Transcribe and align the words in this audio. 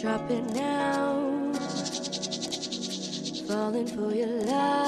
Dropping 0.00 0.46
now, 0.54 1.52
falling 3.46 3.86
for 3.86 4.12
your 4.12 4.26
love. 4.42 4.85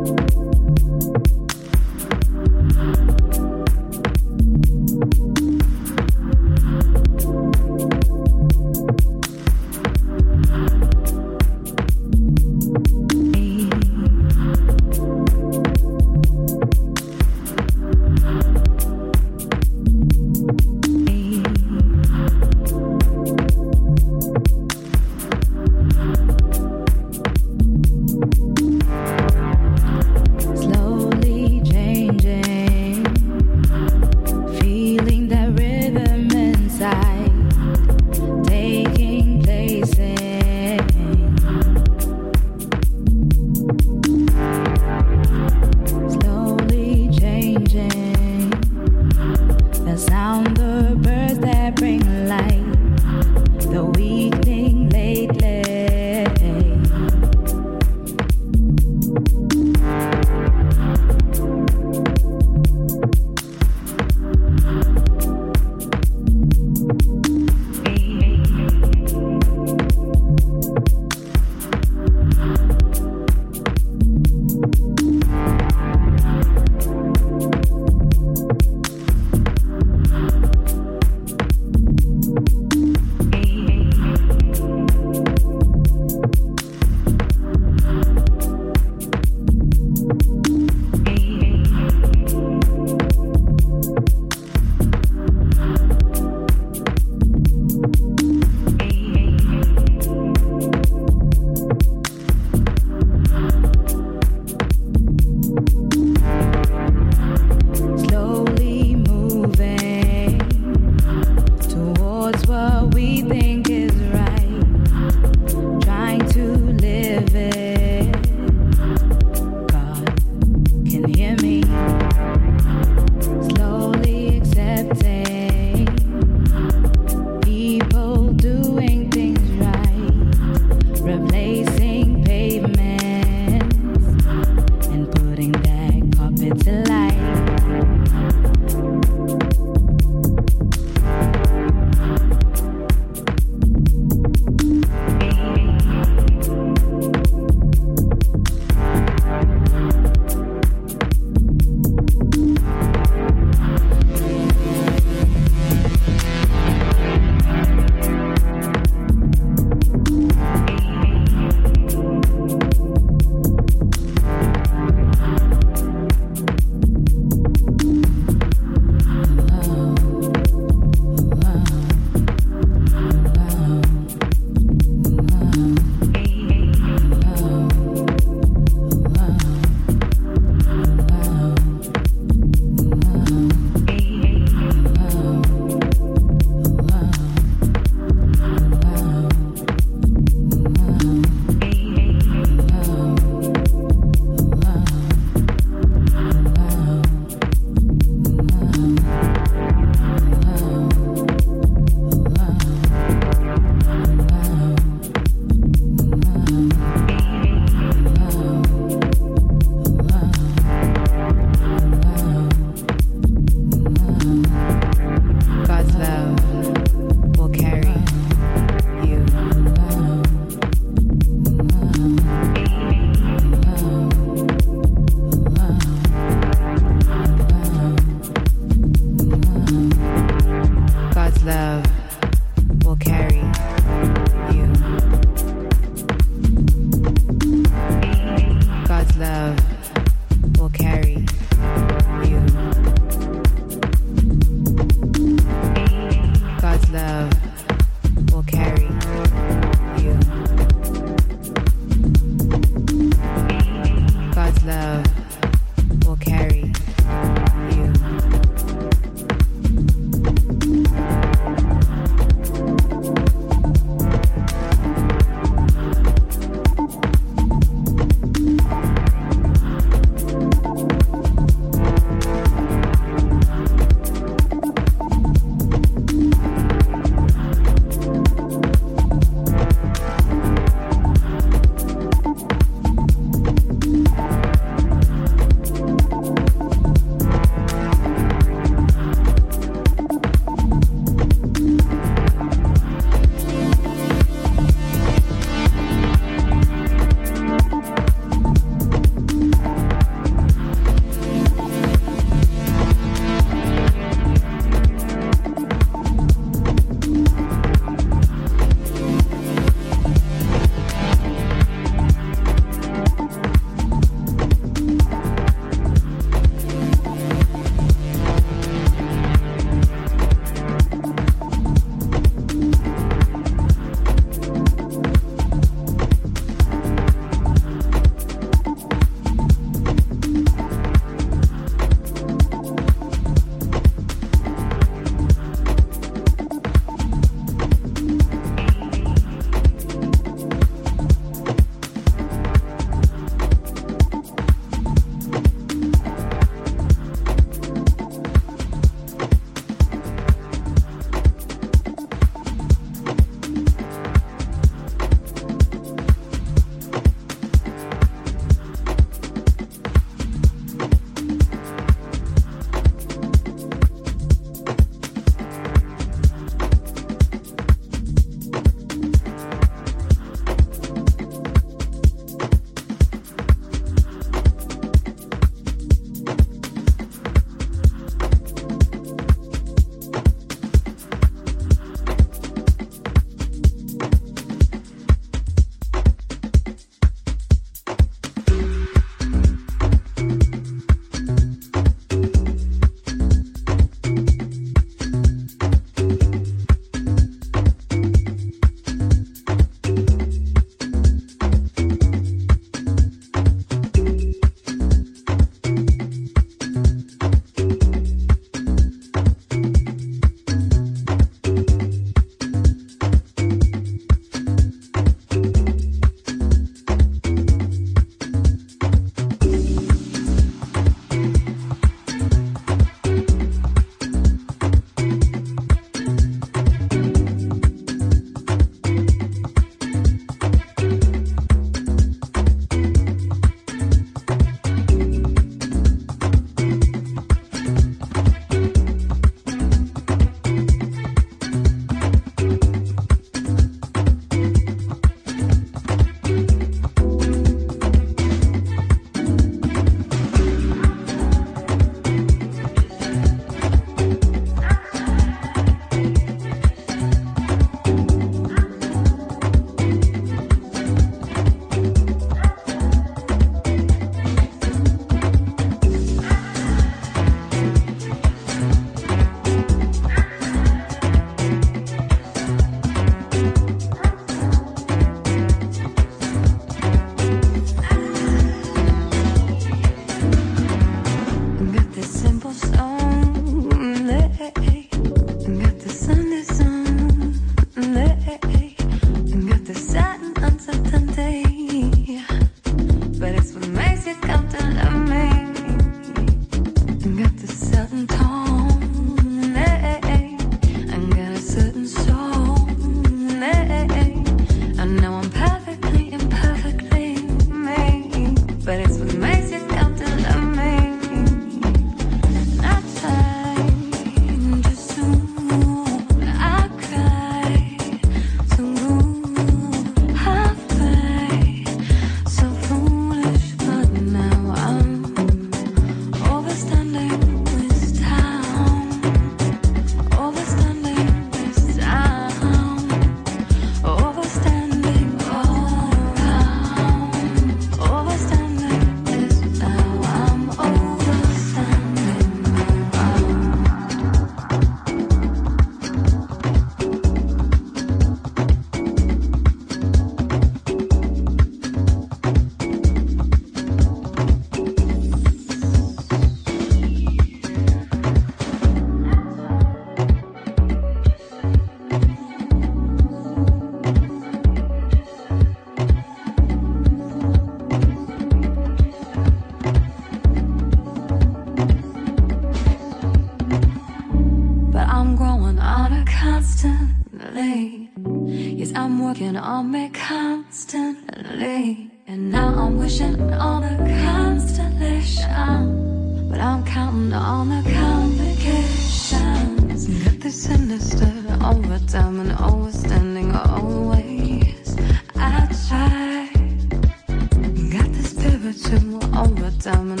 Overtime 599.67 600.00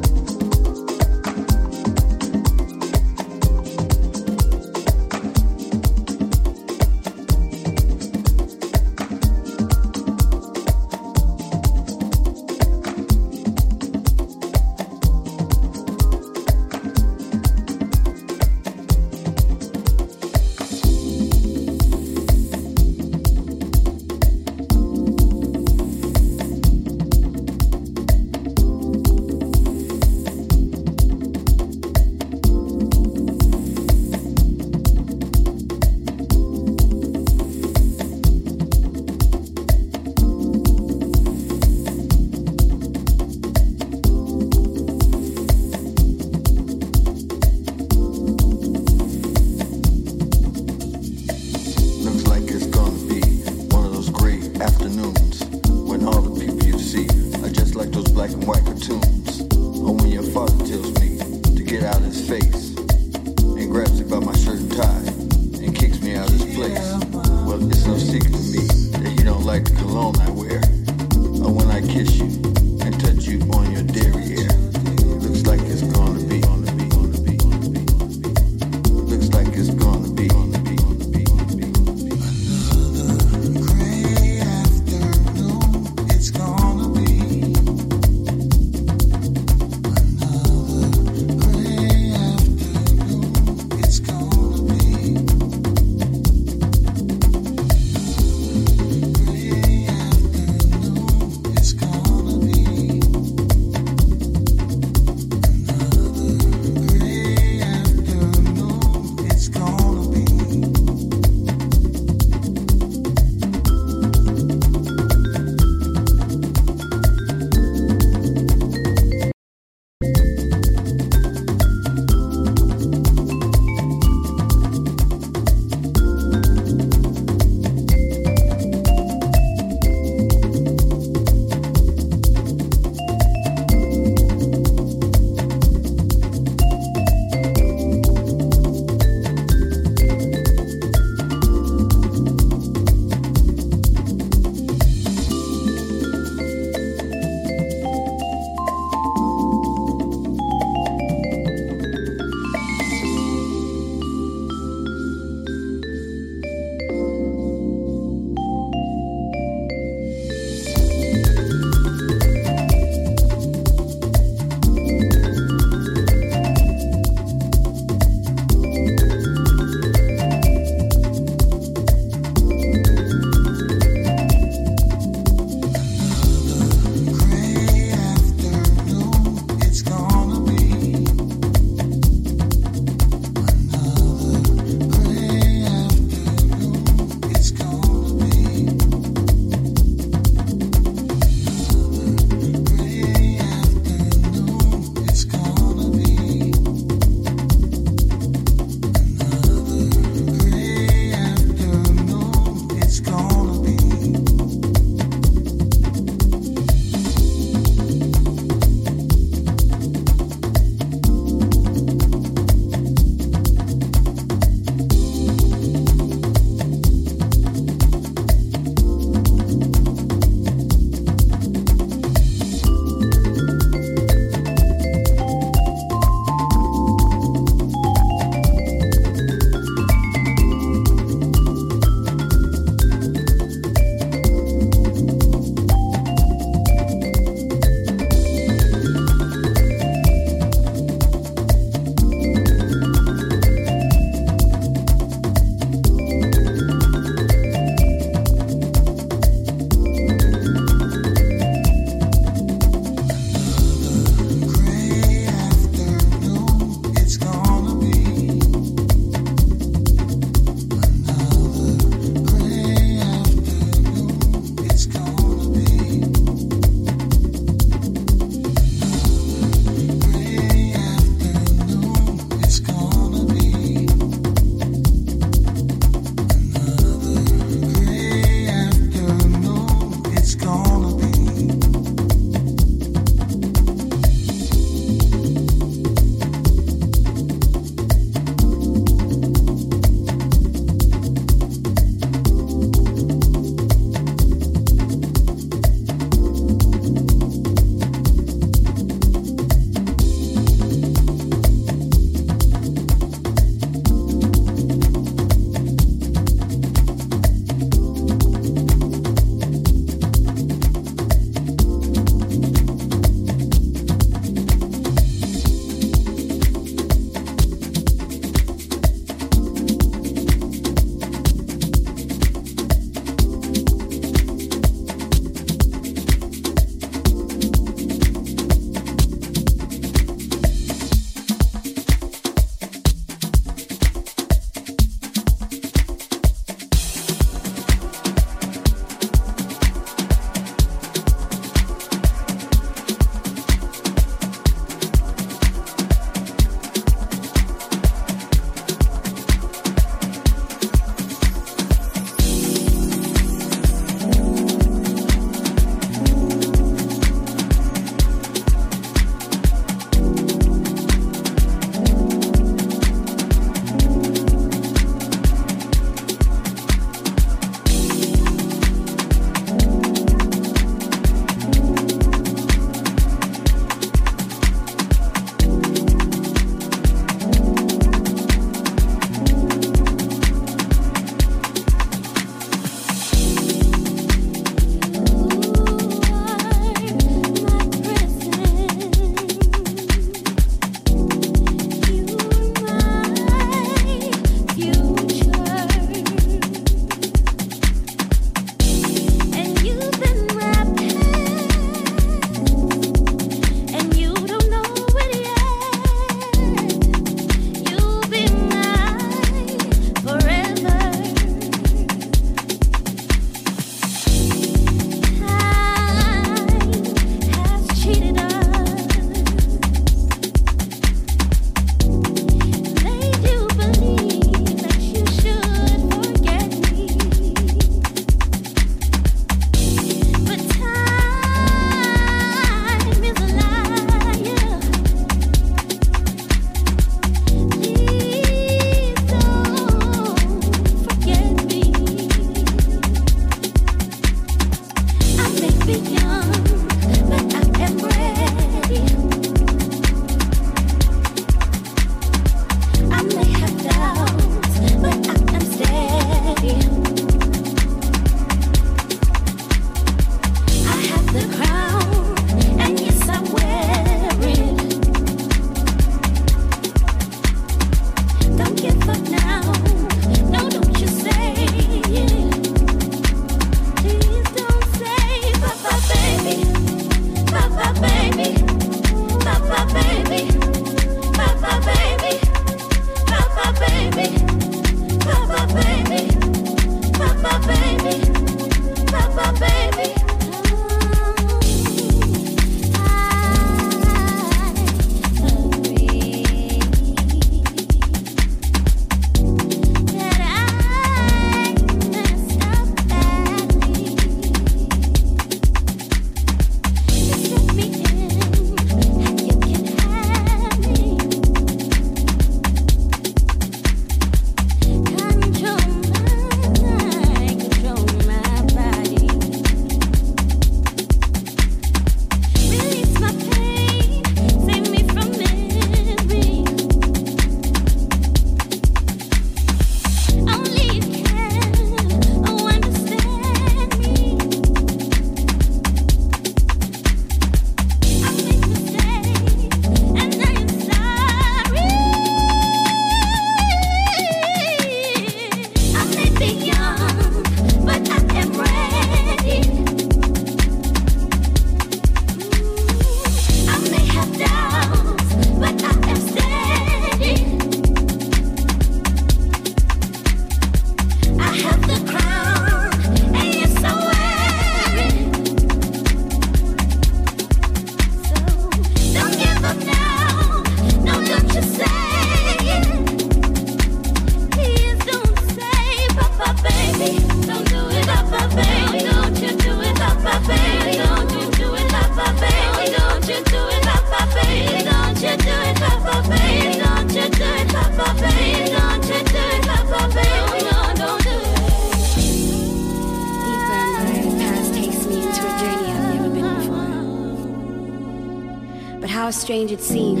strange 599.71 600.00